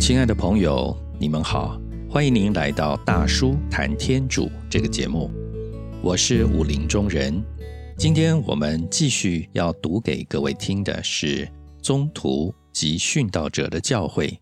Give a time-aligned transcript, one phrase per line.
[0.00, 1.78] 亲爱的朋友，你们好，
[2.08, 5.28] 欢迎您来到大叔谈天主这个节目，
[6.00, 7.42] 我是武林中人。
[7.96, 11.46] 今天我们继续要读给各位听的是
[11.82, 14.38] 宗徒及殉道者的教诲。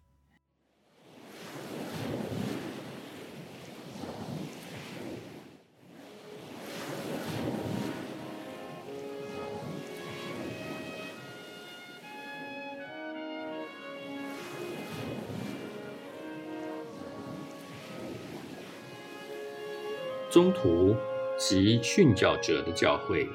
[20.67, 20.97] 徒
[21.37, 23.29] 及殉教者的教诲，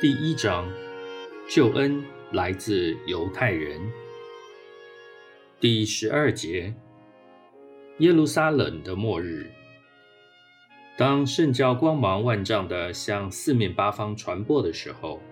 [0.00, 0.68] 第一章：
[1.48, 3.80] 救恩来自犹太人。
[5.60, 6.74] 第十二节：
[7.98, 9.48] 耶路撒冷的末日。
[10.98, 15.22] 当圣教光芒万丈地向四面八方传播的时候，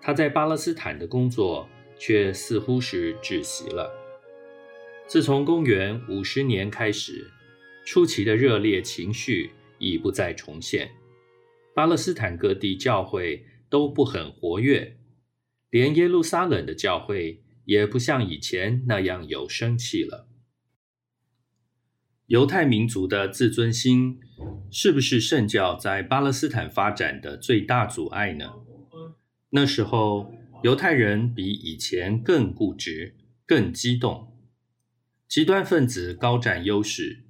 [0.00, 3.92] 他在巴勒斯坦的工作却似乎是窒息了。
[5.06, 7.30] 自从公元五十年开始。
[7.84, 10.90] 初期的热烈情绪已不再重现，
[11.74, 14.96] 巴勒斯坦各地教会都不很活跃，
[15.70, 20.28] 连耶路撒冷的教会也不像以前那样有生气了。
[22.26, 24.18] 犹太民族的自尊心
[24.70, 28.54] 是不是圣教在巴勒斯坦发展的最大阻碍呢？
[29.50, 30.32] 那时候
[30.62, 33.14] 犹太人比以前更固执、
[33.46, 34.32] 更激动，
[35.28, 37.23] 极端分子高占优势。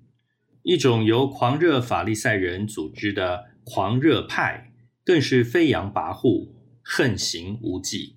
[0.64, 4.72] 一种由狂热法利赛人组织的狂热派，
[5.04, 8.16] 更是飞扬跋扈、横行无忌。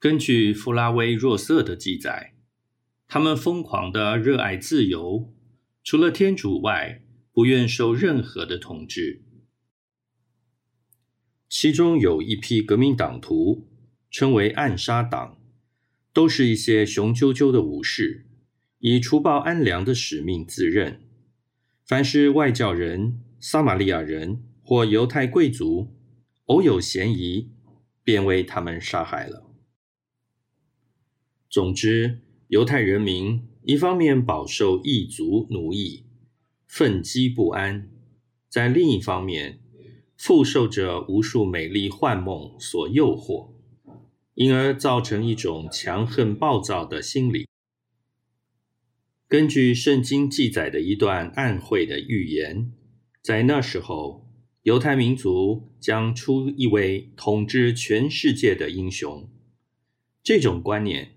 [0.00, 2.34] 根据弗拉威若瑟的记载，
[3.06, 5.32] 他们疯狂的热爱自由，
[5.84, 9.22] 除了天主外，不愿受任何的统治。
[11.48, 13.68] 其中有一批革命党徒，
[14.10, 15.38] 称为暗杀党，
[16.12, 18.26] 都是一些雄赳赳的武士，
[18.80, 21.05] 以除暴安良的使命自认。
[21.86, 25.94] 凡是外教人、撒玛利亚人或犹太贵族，
[26.46, 27.52] 偶有嫌疑，
[28.02, 29.44] 便为他们杀害了。
[31.48, 36.06] 总之，犹太人民一方面饱受异族奴役，
[36.66, 37.88] 愤激不安；
[38.48, 39.60] 在另一方面，
[40.16, 43.52] 复受着无数美丽幻梦所诱惑，
[44.34, 47.46] 因而造成一种强横暴躁的心理。
[49.28, 52.72] 根据圣经记载的一段暗晦的预言，
[53.20, 54.32] 在那时候，
[54.62, 59.28] 犹太民族将出一位统治全世界的英雄。
[60.22, 61.16] 这种观念，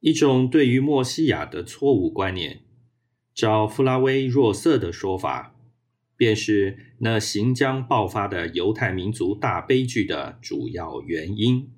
[0.00, 2.60] 一种对于墨西亚的错误观念，
[3.34, 5.56] 照弗拉威若瑟的说法，
[6.16, 11.70] 便是那行将爆发的犹太民族大悲剧的主要原因。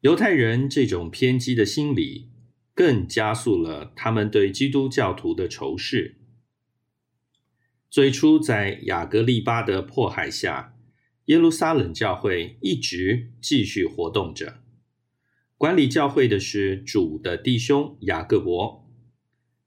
[0.00, 2.29] 犹太人这种偏激的心理。
[2.80, 6.16] 更加速了他们对基督教徒的仇视。
[7.90, 10.74] 最初在雅各利巴的迫害下，
[11.26, 14.62] 耶路撒冷教会一直继续活动着。
[15.58, 18.88] 管理教会的是主的弟兄雅各伯，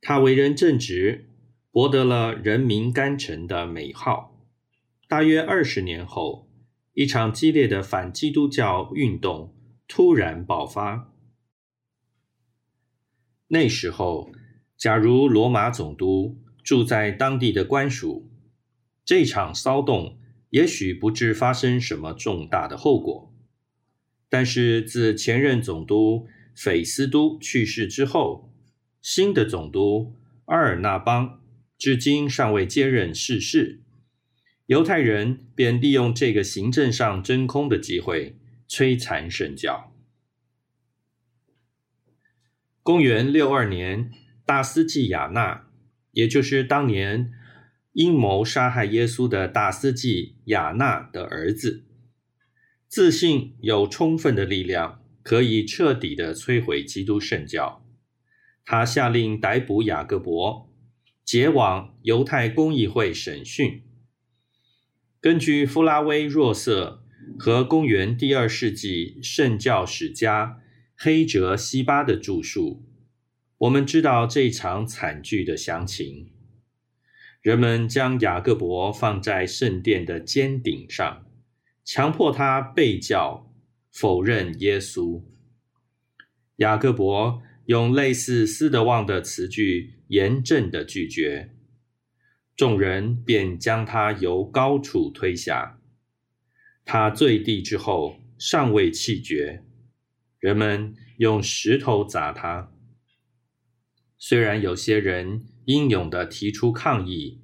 [0.01, 1.29] 他为人正直，
[1.69, 4.43] 博得了人民干城的美号。
[5.07, 6.49] 大约二十年后，
[6.93, 9.55] 一场激烈的反基督教运动
[9.87, 11.12] 突然爆发。
[13.53, 14.31] 那时候，
[14.75, 18.27] 假如罗马总督住在当地的官署，
[19.05, 20.17] 这场骚动
[20.49, 23.31] 也许不致发生什么重大的后果。
[24.27, 26.25] 但是自前任总督
[26.55, 28.51] 斐斯都去世之后，
[29.03, 30.15] 新的总督
[30.45, 31.39] 阿尔纳邦
[31.77, 33.83] 至今尚未接任世事，
[34.65, 38.35] 犹太人便利用这个行政上真空的机会，
[38.67, 39.92] 摧残圣教。
[42.83, 44.11] 公元六二年，
[44.45, 45.69] 大司祭亚纳，
[46.11, 47.31] 也就是当年
[47.93, 51.85] 阴谋杀害耶稣的大司祭亚纳的儿子，
[52.89, 57.85] 自信有充分的力量，可以彻底的摧毁基督圣教。
[58.65, 60.69] 他下令逮捕雅各伯，
[61.23, 63.81] 解往犹太公议会审讯。
[65.21, 67.05] 根据弗拉威若瑟
[67.39, 70.59] 和公元第二世纪圣教史家。
[71.05, 72.81] 黑哲西巴的著述，
[73.57, 76.31] 我们知道这场惨剧的详情。
[77.41, 81.25] 人们将雅各伯放在圣殿的尖顶上，
[81.83, 83.53] 强迫他背教
[83.91, 85.21] 否认耶稣。
[86.55, 91.53] 雅各伯用类似斯德旺的词句严正的拒绝，
[92.55, 95.81] 众人便将他由高处推下。
[96.85, 99.65] 他坠地之后，尚未气绝。
[100.43, 102.69] 人们用石头砸他。
[104.17, 107.41] 虽然有些人英勇的提出抗议，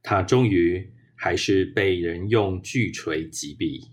[0.00, 3.90] 他终于还是被人用巨锤击毙。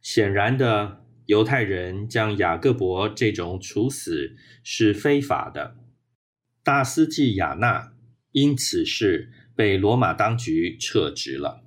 [0.00, 5.76] 显然的，犹太人将雅各伯这种处死是非法的。
[6.62, 7.92] 大司祭亚纳
[8.30, 11.64] 因此事被罗马当局撤职了。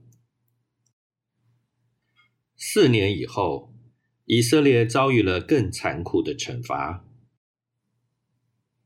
[2.55, 3.73] 四年以后，
[4.29, 7.05] 以色列遭遇了更残酷的惩罚。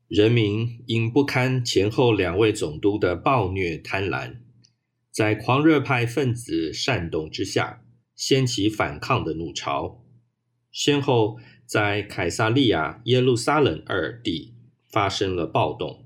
[0.07, 4.37] 人民因不堪前后两位总督的暴虐贪婪，
[5.09, 7.83] 在狂热派分子煽动之下，
[8.15, 10.05] 掀起反抗的怒潮，
[10.71, 14.53] 先后在凯撒利亚、耶路撒冷二地
[14.91, 16.05] 发生了暴动。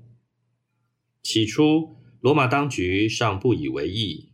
[1.22, 4.30] 起初，罗马当局尚不以为意。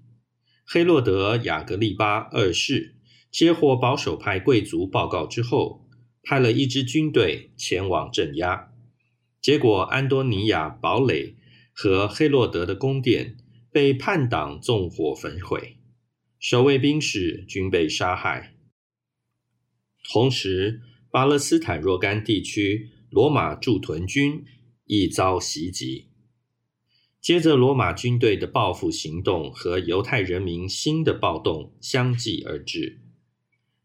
[0.65, 2.95] 黑洛德·雅格利巴二世
[3.33, 5.89] 接获保守派贵族报告之后，
[6.23, 8.71] 派了一支军队前往镇压。
[9.41, 11.35] 结果，安多尼亚堡垒
[11.73, 13.39] 和黑洛德的宫殿
[13.73, 15.79] 被叛党纵火焚毁，
[16.39, 18.55] 守卫兵士均被杀害。
[20.05, 24.45] 同时，巴勒斯坦若干地区罗马驻屯军
[24.85, 26.09] 亦遭袭击。
[27.21, 33.02] 接着，罗马军队的报复行动和犹太人民新的暴动相继而至。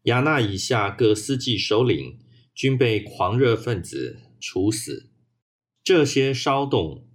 [0.02, 2.18] 亚纳以下各司祭首领
[2.54, 5.10] 均被狂热分子处死。
[5.82, 7.06] 这些骚动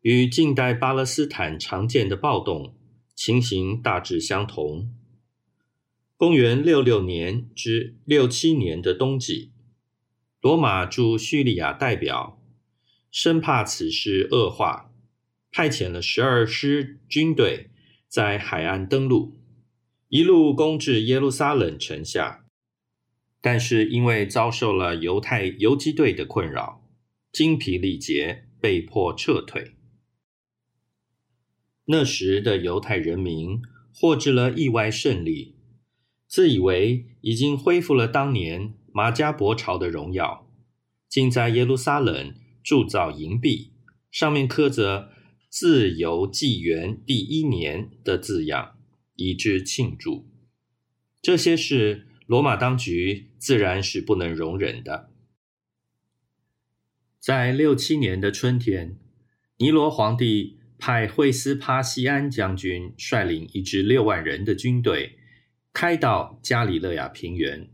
[0.00, 2.76] 与近代巴勒斯坦常见的暴动
[3.14, 4.92] 情形大致相同。
[6.16, 9.52] 公元六六年至六七年的冬季，
[10.40, 12.40] 罗马驻叙利亚代表
[13.10, 14.92] 生怕此事恶化，
[15.50, 17.70] 派遣了十二师军队
[18.08, 19.36] 在海岸登陆，
[20.12, 22.44] 一路攻至耶路撒冷城下。
[23.40, 26.86] 但是因为遭受了犹太游击队的困扰。
[27.32, 29.72] 精疲力竭，被迫撤退。
[31.86, 33.62] 那时的犹太人民
[33.94, 35.56] 获知了意外胜利，
[36.28, 40.46] 自以为已经恢复了当年马加伯朝的荣耀，
[41.08, 43.72] 竟在耶路撒冷铸造银币，
[44.10, 45.10] 上面刻着
[45.48, 48.76] “自由纪元第一年”的字样，
[49.22, 50.28] 以致庆祝。
[51.20, 55.10] 这些事，罗马当局自然是不能容忍的。
[57.20, 58.98] 在六七年的春天，
[59.58, 65.18] 尼罗皇帝派惠斯帕西安将军率领一支六万人的军队
[65.72, 67.70] 开到加里勒亚平原。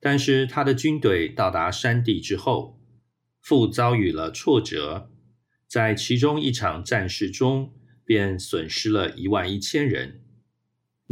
[0.00, 2.80] 但是他的军队到达山地之后，
[3.42, 5.10] 复遭遇了挫折，
[5.68, 7.74] 在其中一场战事中
[8.04, 10.21] 便损失了一万一千人。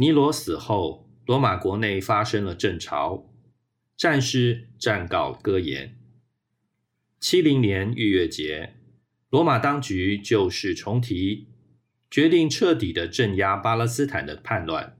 [0.01, 3.31] 尼罗死后，罗马国内发生了政潮，
[3.95, 5.95] 战士暂告歌言。
[7.19, 8.77] 七零年逾越节，
[9.29, 11.49] 罗马当局旧事重提，
[12.09, 14.97] 决定彻底的镇压巴勒斯坦的叛乱。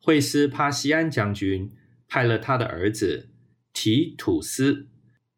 [0.00, 1.70] 惠斯帕西安将军
[2.08, 3.30] 派了他的儿子
[3.72, 4.88] 提土斯，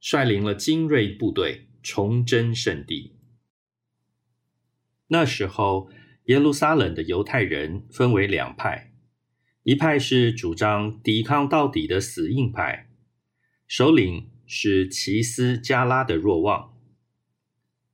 [0.01, 3.13] 率领了精锐部队重征圣地。
[5.09, 5.91] 那时候，
[6.27, 8.93] 耶路撒冷的犹太人分为两派，
[9.65, 12.89] 一派是主张抵抗到底的死硬派，
[13.67, 14.31] 首领。
[14.49, 16.79] 是奇斯加拉的若望，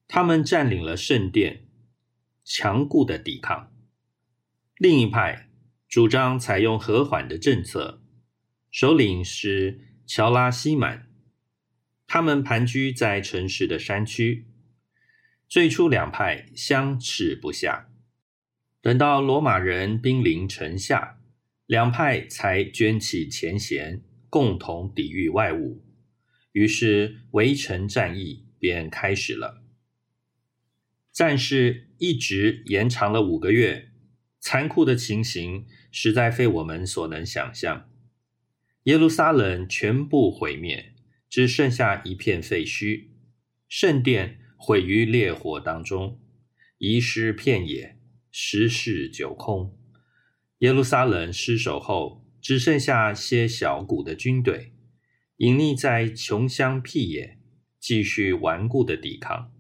[0.07, 1.67] 他们占领了圣殿，
[2.45, 3.73] 强固的抵抗。
[4.77, 5.49] 另一派
[5.89, 8.03] 主张采用和缓的政策，
[8.71, 11.09] 首领是乔拉西满，
[12.07, 14.47] 他们盘踞在城市的山区。
[15.49, 17.89] 最初两派相持不下，
[18.83, 21.21] 等到罗马人兵临城下，
[21.67, 25.85] 两派才捐弃前嫌，共同抵御外物。
[26.51, 29.63] 于是围城战役便开始了。
[31.13, 33.91] 战事一直延长了五个月，
[34.41, 37.89] 残酷的情形实在非我们所能想象。
[38.85, 40.93] 耶路撒冷全部毁灭，
[41.31, 43.05] 只剩下一片废墟；
[43.69, 46.19] 圣殿毁于烈火当中，
[46.79, 47.97] 遗失片野，
[48.33, 49.79] 十室九空。
[50.59, 54.73] 耶路撒冷失守后，只剩下些小股的军队。
[55.37, 57.39] 隐匿在穷乡僻野，
[57.79, 59.53] 继续顽固的抵抗，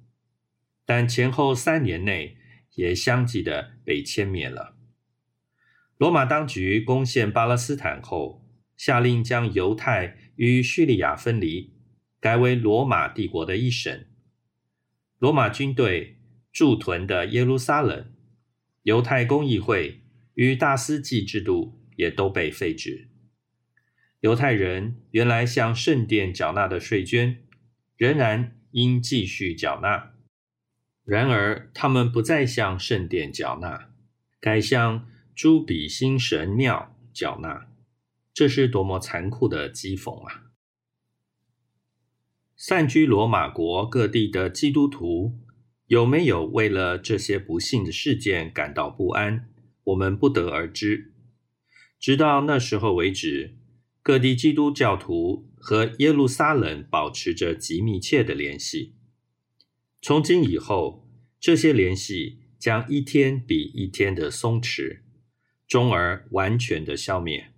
[0.87, 2.37] 但前后三年内
[2.75, 4.76] 也相继的被歼灭了。
[5.99, 11.75] 罗马当局攻陷巴勒斯坦后，下令将犹太与叙利亚分离，
[12.21, 14.07] 改为罗马帝国的一省。
[15.19, 16.19] 罗马军队
[16.52, 18.12] 驻屯的耶路撒冷，
[18.83, 20.03] 犹太公议会
[20.35, 23.09] 与大司祭制度也都被废止。
[24.21, 27.43] 犹太人原来向圣殿缴纳的税捐，
[27.97, 30.15] 仍然应继续缴纳。
[31.05, 33.91] 然而，他们不再向圣殿缴纳，
[34.41, 37.69] 改向朱比新神庙缴纳。
[38.33, 40.45] 这是多么残酷的讥讽啊！
[42.57, 45.41] 散居罗马国各地的基督徒
[45.92, 49.50] 有没有为了这些不幸的事件感到不安？
[49.84, 51.12] 我们不得而知。
[52.00, 53.58] 直到那时候为止，
[54.02, 58.94] 各地基督教徒和耶路撒冷保持着极密切的联系。
[60.00, 61.06] 从今以后，
[61.38, 65.00] 这些联系将一天比一天的松弛，
[65.68, 67.52] 终而完全的消灭。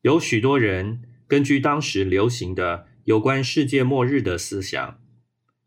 [0.00, 5.00] 有许多人根据当时流行的有关世界末日的思想，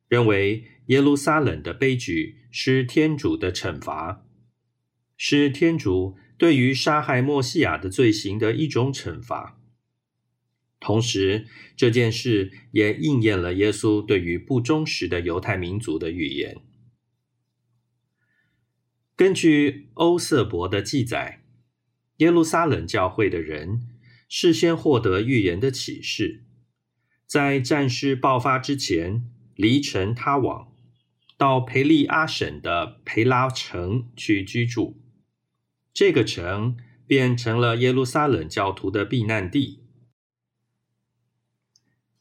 [0.10, 4.25] 认为耶路撒冷的悲剧是天主的惩罚，
[5.18, 9.60] 是天主对于杀害莫西亚的罪行的一种惩罚。
[10.80, 16.58] 同时，这件事也应验了耶稣对于不忠实的犹太民族的预言。
[19.15, 21.44] 根据欧瑟伯的记载，
[22.18, 23.89] 耶路撒冷教会的人。
[24.27, 26.44] 事先获得预言的启示，
[27.27, 30.75] 在战事爆发之前，离城他往，
[31.38, 35.01] 到培利阿省的培拉城去居住。
[35.94, 36.77] 这个城
[37.08, 39.84] 变成了耶路撒冷教徒的避难地。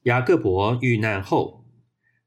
[0.03, 1.65] 雅各伯遇难后，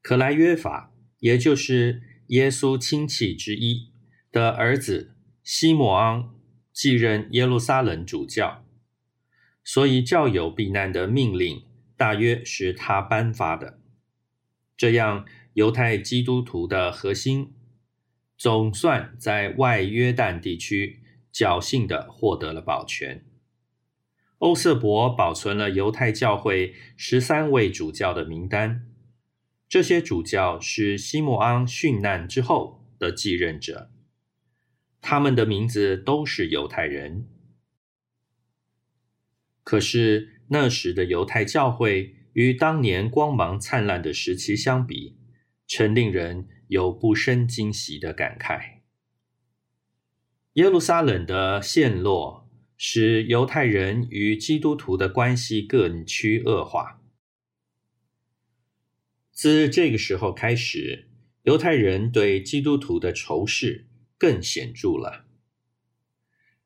[0.01, 3.91] 克莱约法，也就是耶稣亲戚之一
[4.32, 6.36] 的儿子西莫昂，
[6.74, 8.65] 继任耶路撒冷主教。
[9.63, 11.63] 所以，教友避难的命令
[11.96, 13.79] 大约是他颁发的。
[14.75, 15.25] 这样，
[15.58, 17.56] 犹太基督徒的核心
[18.38, 21.02] 总算在外约旦地区
[21.34, 23.26] 侥幸的获得了保全。
[24.38, 28.88] 欧瑟伯保存了犹太教会十三位主教的名单，
[29.68, 33.90] 这些主教是西莫昂殉难之后的继任者，
[35.02, 37.28] 他们的名字都是犹太人。
[39.64, 45.18] 可是那时的犹太教会与当年光芒灿烂的时期相比，
[45.67, 48.79] 曾令人有不胜惊喜的感慨。
[50.53, 57.01] 耶路撒冷的陷落，使犹太人与基督徒的关系更趋恶化。
[59.31, 61.07] 自这个时候开始，
[61.43, 63.86] 犹太人对基督徒的仇视
[64.17, 65.27] 更显著了。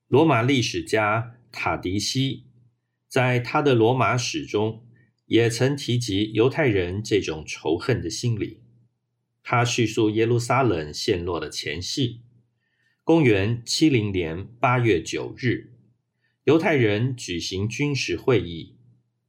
[0.07, 2.45] 罗马历史家塔迪西。
[3.09, 4.85] 在他的罗马史中，
[5.25, 8.60] 也曾提及犹太人这种仇恨的心理。
[9.43, 12.21] 他叙述耶路撒冷陷落的前夕：
[13.03, 15.73] 公元七零年八月九日，
[16.43, 18.77] 犹太人举行军事会议，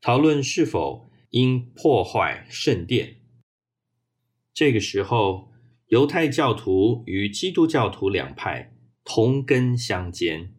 [0.00, 3.16] 讨论是否应破坏圣殿。
[4.54, 5.50] 这个时候，
[5.86, 10.54] 犹太教徒与基督教徒两派同根相煎，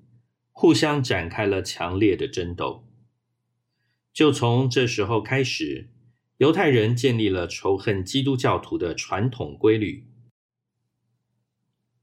[0.51, 2.87] 互相展开了强烈的争斗。
[4.11, 5.92] 就从这时候开始，
[6.37, 10.07] 犹太人建立了仇恨基督教徒的传统规律。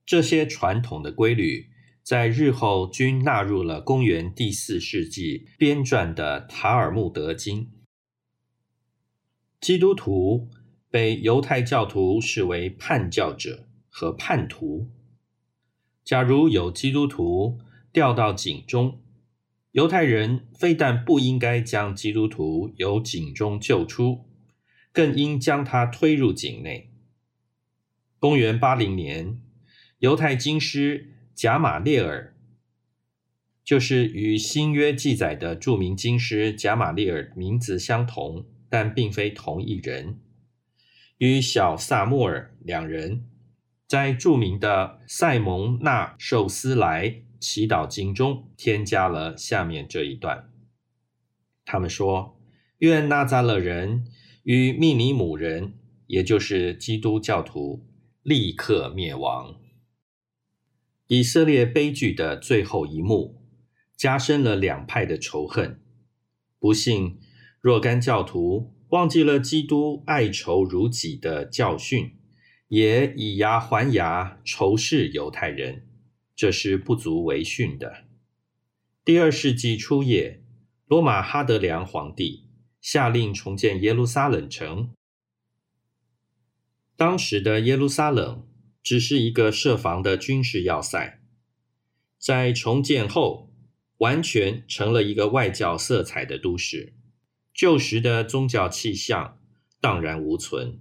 [0.06, 1.70] 这些传统的规律
[2.02, 7.64] 在日后均纳入了公元第四世纪编撰的《塔尔穆德经》。
[9.60, 10.48] 基督徒
[10.90, 14.90] 被犹太教徒视为叛教者和叛徒。
[16.02, 17.60] 假如有基督徒
[17.92, 19.02] 掉到井中，
[19.72, 24.26] 犹太人非但不应该将基督徒由井中救出，
[24.92, 26.90] 更应将他推入井内。
[28.18, 29.40] 公元八零年，
[30.00, 32.34] 犹太经师贾马列尔，
[33.64, 40.18] 就是与新约记载的著名经师贾马列尔名字相同，但并非同一人，
[41.18, 43.24] 与小萨穆尔两人，
[43.86, 47.22] 在著名的塞蒙纳寿斯莱。
[47.40, 50.52] 祈祷经中添加了下面这一段。
[51.64, 52.38] 他们说
[52.78, 54.04] ：“愿纳扎勒人
[54.42, 55.74] 与密尼姆人，
[56.06, 57.86] 也就是基督教徒，
[58.22, 59.56] 立刻灭亡。”
[61.08, 63.42] 以色列悲剧的最后一幕，
[63.96, 65.80] 加深了两派的仇恨。
[66.58, 67.18] 不幸，
[67.60, 72.16] 若干教徒忘记了基督爱仇如己的教训，
[72.68, 75.86] 也以牙还牙，仇视犹太人。
[76.40, 78.06] 这是不足为训的。
[79.04, 80.42] 第二世纪初叶，
[80.86, 82.48] 罗马哈德良皇帝
[82.80, 84.94] 下令重建耶路撒冷城。
[86.96, 88.48] 当时的耶路撒冷
[88.82, 91.20] 只是一个设防的军事要塞。
[92.16, 93.52] 在重建后，
[93.98, 96.94] 完全成了一个外教色彩的都市，
[97.52, 99.38] 旧时的宗教气象
[99.78, 100.80] 荡然无存。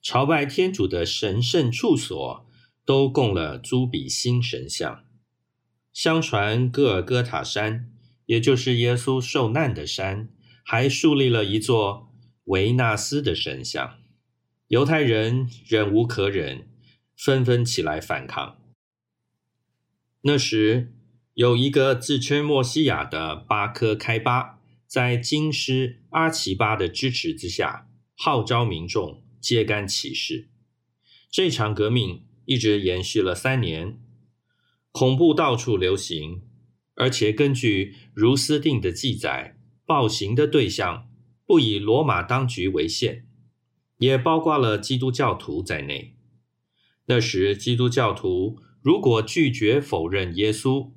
[0.00, 2.47] 朝拜天主的神圣处所
[2.88, 5.04] 都供了朱比新神像。
[5.92, 7.92] 相传戈尔戈塔山，
[8.24, 10.30] 也就是耶稣受难的山，
[10.64, 12.10] 还树立了一座
[12.44, 13.98] 维纳斯的神像。
[14.68, 16.66] 犹太人忍无可忍，
[17.14, 18.56] 纷纷起来反抗。
[20.22, 20.94] 那时，
[21.34, 29.22] 有一个自称墨西亚的巴科开巴，在京师阿奇巴的支持之下，号召民众。
[29.40, 30.48] 揭竿起事，
[31.30, 34.00] 这场革命一直延续了三年，
[34.90, 36.40] 恐怖到处流行，
[36.94, 41.10] 而且根据如斯定的记载，暴行的对象
[41.44, 43.26] 不以罗马当局为限，
[43.98, 46.16] 也包括了基督教徒在内。
[47.04, 50.92] 那时，基督教徒如果拒绝否认耶稣，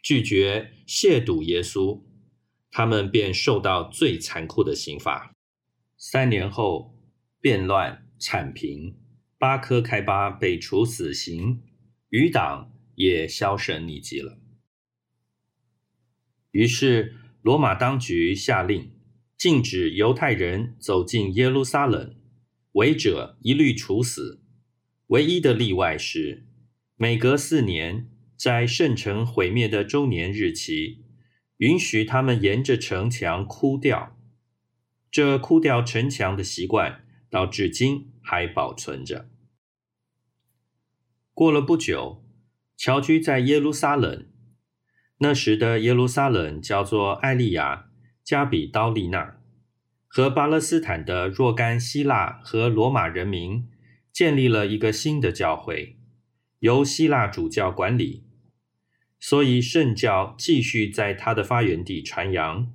[0.00, 2.04] 拒绝亵渎耶稣，
[2.70, 5.34] 他们便受到最残酷的刑罚。
[5.98, 6.94] 三年后。
[7.44, 8.96] 变乱铲平，
[9.38, 11.62] 巴科开巴被处死刑，
[12.08, 14.38] 余党也销声匿迹了。
[16.52, 18.92] 于是，罗马当局下令
[19.36, 22.14] 禁止犹太人走进耶路撒冷，
[22.72, 24.42] 违者一律处死。
[25.08, 26.46] 唯一的例外是，
[26.96, 31.04] 每隔四年，在圣城毁灭的周年日期，
[31.58, 34.16] 允许他们沿着城墙哭掉。
[35.10, 37.02] 这哭掉城墙的习惯。
[37.30, 39.28] 到至今还保存着。
[41.34, 42.24] 过了不久，
[42.76, 44.26] 侨居在耶路撒冷，
[45.18, 47.90] 那时的耶路撒冷叫做艾利亚
[48.24, 49.40] 加比刀利纳，
[50.06, 53.68] 和巴勒斯坦的若干希腊和罗马人民
[54.10, 55.98] 建立了一个新的教会，
[56.60, 58.24] 由希腊主教管理，
[59.20, 62.72] 所以圣教继续在他的发源地传扬。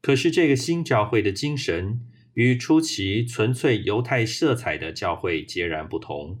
[0.00, 2.06] 可是这个新教会的精神。
[2.34, 6.40] 与初期纯粹犹太色彩的教会截然不同。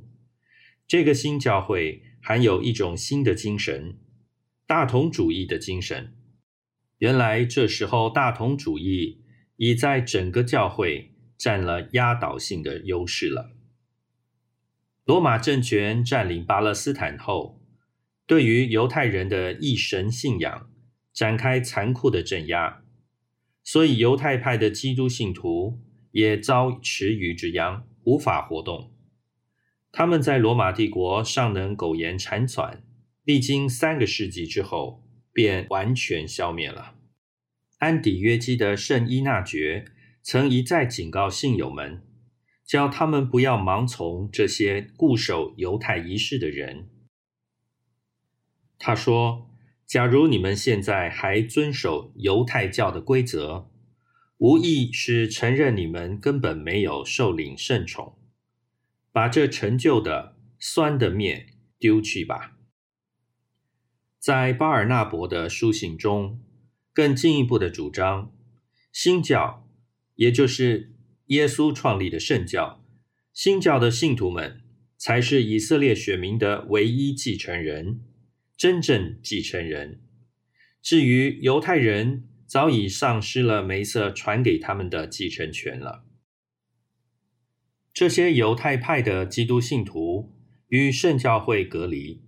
[0.86, 3.98] 这个新教会含有一种新的精神——
[4.66, 6.14] 大同主义的精神。
[6.98, 9.24] 原来这时候，大同主义
[9.56, 13.56] 已在整个教会占了压倒性的优势了。
[15.04, 17.60] 罗马政权占领巴勒斯坦后，
[18.26, 20.70] 对于犹太人的一神信仰
[21.12, 22.83] 展开残酷的镇压。
[23.66, 28.92] 所以，犹太派的基督信徒也遭池鱼之殃，无法活动。
[29.90, 32.84] 他们在罗马帝国尚能苟延残喘，
[33.24, 36.94] 历经三个世纪之后，便完全消灭了。
[37.78, 39.86] 安底约基的圣伊纳爵
[40.22, 42.02] 曾一再警告信友们，
[42.66, 46.90] 叫他们不要盲从这些固守犹太仪式的人。
[48.78, 49.50] 他说。
[49.86, 53.70] 假如你们现在还遵守犹太教的规则，
[54.38, 58.18] 无疑是承认你们根本没有受领圣宠。
[59.12, 62.56] 把这陈旧的酸的面丢去吧。
[64.18, 66.40] 在巴尔纳伯的书信中，
[66.92, 68.32] 更进一步的主张，
[68.92, 69.68] 新教，
[70.16, 72.84] 也就是耶稣创立的圣教，
[73.32, 74.62] 新教的信徒们
[74.96, 78.00] 才是以色列选民的唯一继承人。
[78.56, 80.00] 真正继承人。
[80.80, 86.04] 至于犹太人，早已丧失了梅瑟传给他们的继承权了。
[87.92, 90.36] 这些犹太派的基督信徒
[90.68, 92.22] 与圣教会隔离，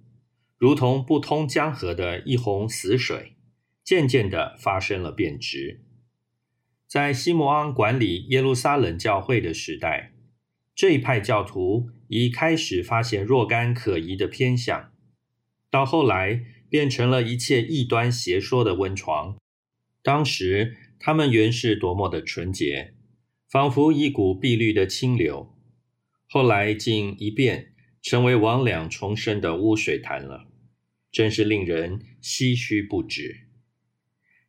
[0.56, 3.36] 如同不通江河的一泓死水，
[3.84, 5.84] 渐渐的发生了变质。
[6.88, 10.12] 在西摩昂管理耶路撒冷教会的时代，
[10.74, 14.92] 这一派教徒已开始发现若干可疑的偏向。
[15.76, 19.36] 到后来，变成了一切异端邪说的温床。
[20.02, 22.94] 当时他们原是多么的纯洁，
[23.50, 25.54] 仿佛一股碧绿的清流；
[26.30, 30.46] 后来竟一变，成为魍魉重生的污水潭了，
[31.12, 33.40] 真是令人唏嘘不止。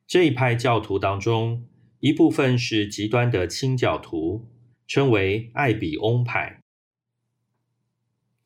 [0.07, 1.67] 这一派教徒当中，
[1.99, 4.47] 一部分是极端的清教徒，
[4.87, 6.61] 称为艾比翁派。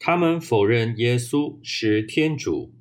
[0.04, 2.74] 他们否认耶稣是天主，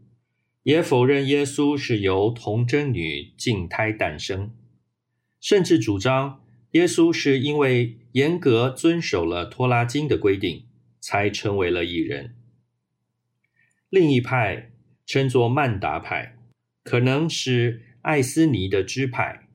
[0.63, 4.55] 也否认耶稣是由童贞女静胎诞生，
[5.39, 10.65] 甚至主张耶稣是因为严格遵守了托拉经的规定
[10.99, 12.37] 才成为了艺人。
[13.91, 14.73] 另一派
[15.05, 16.39] 称作曼达派，
[16.83, 19.47] 可能是艾斯尼的支派，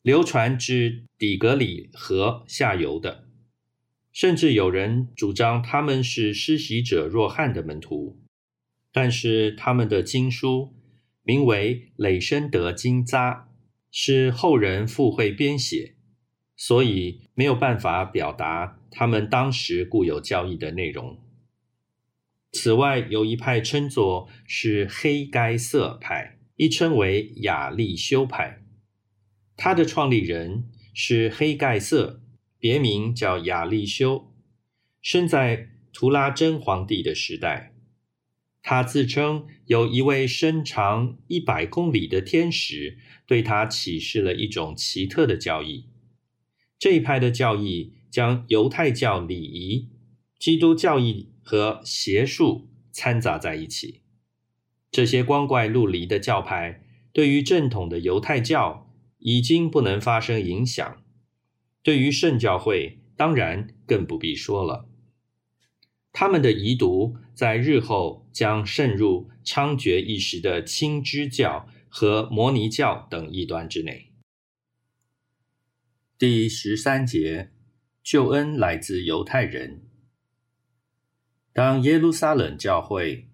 [0.00, 3.27] 流传至底格里河下游的。
[4.12, 8.18] 甚至有人主张他们是施洗者若翰的门徒，
[8.92, 10.74] 但是他们的经书
[11.22, 13.32] 名为《雷申德经扎》，
[13.90, 15.94] 是后人附会编写，
[16.56, 21.22] 所以没有办法表达他们当时固有教义的内容。
[22.50, 28.64] 此外，有一派称作是黑该色派，亦称为亚利修派。
[29.54, 32.22] 他的创立人是黑盖瑟，
[32.58, 34.32] 别名叫亚利修，
[35.00, 37.74] 生在图拉真皇帝的时代。
[38.60, 45.86] 他自称有一位身长一百公里的天使，对他启示了一种奇特的教义。
[46.78, 49.88] 这一派的教义将犹太教礼仪、
[50.38, 54.02] 基督教义和邪术掺杂在一起。
[54.90, 61.02] 这些光怪陆离的教派对于正统的犹太教已经不能发生影响，
[61.82, 64.88] 对于圣教会当然更不必说了。
[66.12, 74.12] 他们的遗毒在日后将渗入猖獗一时的清之教和摩尼教等异端之内。
[76.18, 77.52] 第十三节，
[78.02, 79.82] 救恩来自犹太人。
[81.52, 83.28] 当耶路撒冷教会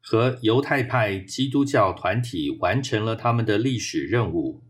[0.00, 4.62] 和犹太派基督教团体完成了他们的历史任务，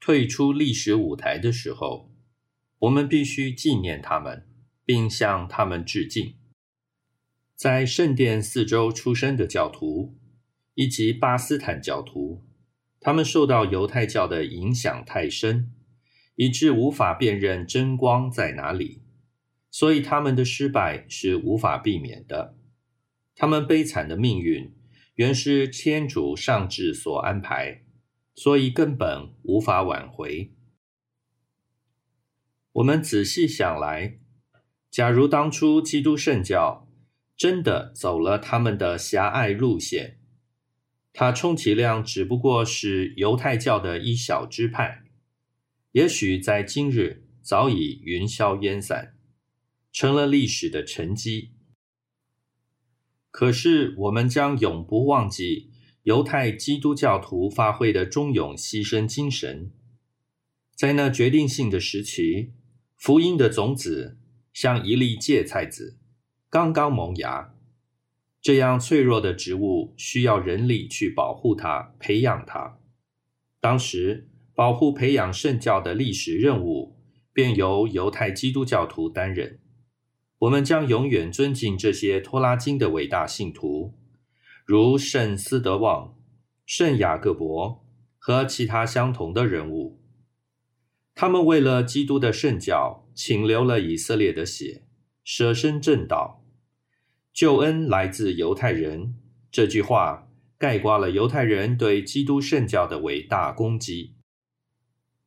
[0.00, 2.13] 退出历史舞台的时候，
[2.84, 4.46] 我们必须纪念他们，
[4.84, 6.34] 并向他们致敬。
[7.56, 10.18] 在圣殿四周出生的教徒，
[10.74, 12.44] 以及巴斯坦教徒，
[13.00, 15.72] 他们受到犹太教的影响太深，
[16.36, 19.00] 以致无法辨认真光在哪里，
[19.70, 22.58] 所以他们的失败是无法避免的。
[23.34, 24.74] 他们悲惨的命运
[25.14, 27.82] 原是天主上智所安排，
[28.34, 30.52] 所以根本无法挽回。
[32.74, 34.18] 我们仔细想来，
[34.90, 36.88] 假如当初基督圣教，
[37.36, 40.18] 真的走了他们的狭隘路线，
[41.12, 45.04] 它充其量只不过是犹太教的一小支派，
[45.92, 49.14] 也许在今日早已云消烟散，
[49.92, 51.52] 成了历史的沉积。
[53.30, 55.70] 可是我们将永不忘记
[56.02, 59.72] 犹太基督教徒发挥的忠勇牺牲精神，
[60.74, 62.52] 在那决定性的时期，
[62.96, 64.18] 福音的种子
[64.52, 65.98] 像一粒芥菜籽。
[66.48, 67.54] 刚刚萌芽，
[68.40, 72.78] 这样脆弱的植物需要人力去保护它、培养它。
[73.60, 76.96] 当时，保护培养圣教的历史任务
[77.32, 79.58] 便由犹太基督教徒担任。
[80.38, 83.94] 我们将永远尊敬这些托拉金的伟大信徒，
[84.64, 86.14] 如圣斯德旺、
[86.64, 87.84] 圣雅各伯
[88.18, 90.03] 和其他相同的人物。
[91.14, 94.82] 他们为了基督的圣教，请流了以色列的血，
[95.22, 96.44] 舍身正道。
[97.32, 99.14] 救恩来自犹太人，
[99.50, 104.14] 这句话概括了犹太人对基督圣教的伟大攻击。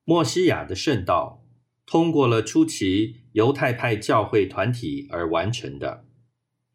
[0.04, 1.46] 墨西亚的圣道
[1.86, 6.06] 通过了初期犹太派教会团体而完成的，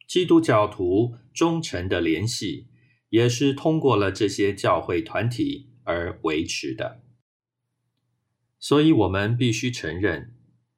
[0.08, 2.68] 基督教徒忠诚的联系
[3.10, 7.01] 也是通过了这些教会团体而维持的。
[8.62, 10.36] 所以，我们必须承认，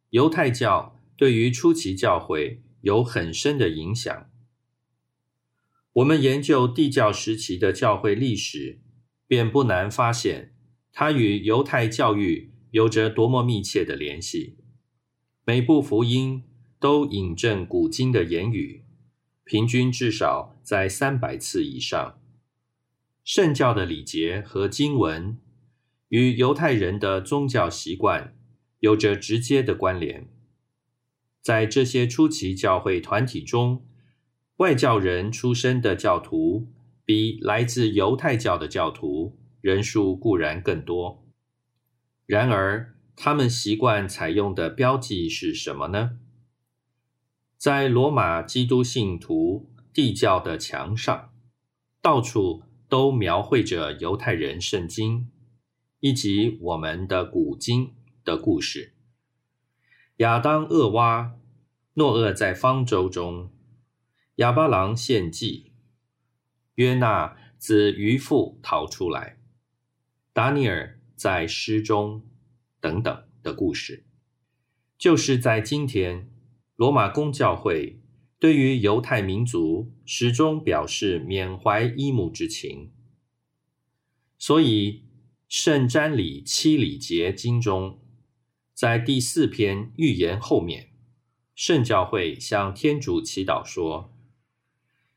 [0.08, 4.30] 犹太教对于初期教会有很深的影响。
[5.92, 8.80] 我们研究地教时期的教会历史，
[9.26, 10.54] 便不难发现，
[10.94, 14.56] 它与犹太教育有着多么密切的联系。
[15.44, 16.42] 每部福音
[16.80, 18.86] 都引证古今的言语，
[19.44, 22.18] 平均至少在三百次以上。
[23.22, 25.38] 圣教的礼节和经文
[26.14, 28.36] 与犹太人的宗教习惯
[28.78, 30.28] 有着直接的关联。
[31.42, 33.84] 在这些初期教会团体中，
[34.58, 36.68] 外教人出身的教徒
[37.04, 41.26] 比来自犹太教的教徒人数固然更多，
[42.26, 46.20] 然而他们习惯采用的标记是什么呢？
[47.58, 51.32] 在罗马基督信徒地教的墙上，
[52.00, 55.28] 到处都描绘着犹太人圣经
[56.04, 57.94] 以及我们的古今
[58.26, 58.92] 的故事。
[60.18, 61.38] 亚当、厄娃、
[61.94, 63.50] 诺厄在方舟中。
[64.34, 65.72] 亚巴郎献祭，
[66.74, 69.38] 约纳自渔父逃出来，
[70.34, 72.20] 达尼尔在诗中
[72.80, 74.04] 等等的故事，
[74.98, 76.28] 就是在今天，
[76.76, 78.02] 罗马公教会
[78.38, 82.92] 对于犹太民族始终表示缅怀依姆之情。
[84.36, 85.03] 所以，
[85.56, 88.00] 圣詹礼七礼节经中，
[88.74, 90.88] 在第四篇预言后面，
[91.54, 94.12] 圣教会向天主祈祷说。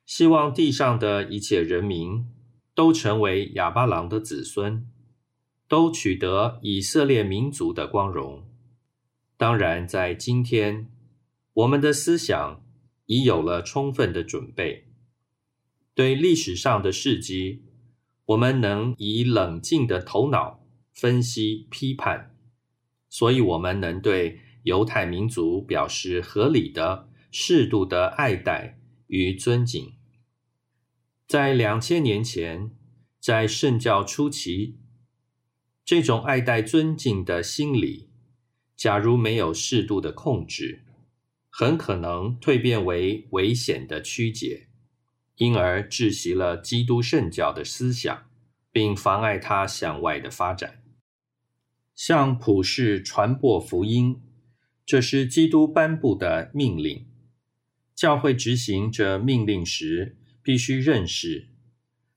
[0.06, 2.28] 希望地上的一切人民
[2.76, 4.88] 都成为亚巴郎的子孙，
[5.68, 8.48] 都取得以色列民族的光荣。
[9.38, 10.88] 当然，在今天，
[11.52, 12.64] 我们的思想
[13.08, 14.86] 已有了充分的准备，
[15.96, 17.64] 对历史上的事迹，
[18.28, 20.60] 我们能以冷静的头脑
[20.92, 22.36] 分析批判，
[23.08, 29.94] 所以我们能对犹太民族表示合理的、适度的爱戴与尊敬。
[31.26, 32.72] 在两千年前，
[33.18, 34.76] 在圣教初期，
[35.86, 38.10] 这种爱戴、尊敬的心理，
[38.76, 40.84] 假如没有适度的控制，
[41.50, 44.67] 很可能蜕变为危险的曲解，
[45.38, 48.30] 因而窒息了基督圣教的思想，
[48.72, 50.84] 并妨碍它向外的发展。
[51.96, 54.22] 向普世传播福音，
[54.86, 57.08] 这是基督颁布的命令。
[57.96, 60.18] 教会执行这命令时。
[60.44, 61.50] 必须认识，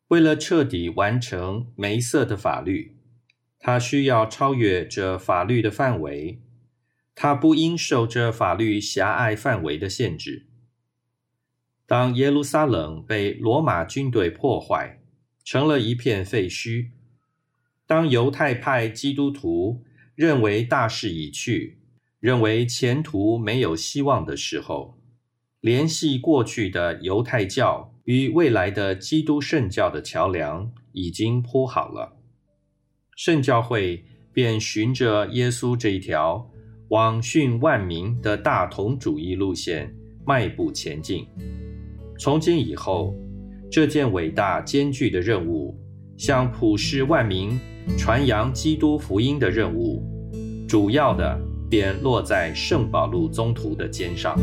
[0.06, 2.96] 为了彻底完成梅瑟的法律，
[3.58, 6.40] 他需要超越这法律的范围。
[7.16, 10.46] 他不应受这法律狭隘范围的限制。
[11.90, 15.00] 当耶路撒冷被罗马军队破坏，
[15.42, 16.90] 成了一片废墟；
[17.84, 19.82] 当犹太派基督徒
[20.14, 21.80] 认为大势已去，
[22.20, 25.00] 认为前途没有希望的时候，
[25.60, 27.92] 联系过去的犹太教。
[28.04, 32.16] 与未来的基督圣教的桥梁已经铺好了，
[33.16, 36.48] 圣教会便循着耶稣这一条
[36.90, 39.92] 往训万民的大同主义路线
[40.24, 41.26] 迈步前进。
[42.20, 43.14] 从今以后，
[43.72, 45.74] 这件伟大艰巨的任务，
[46.18, 47.58] 向普世万民
[47.96, 50.04] 传扬基督福音的任务，
[50.68, 54.38] 主要的便落在圣保禄宗徒的肩上。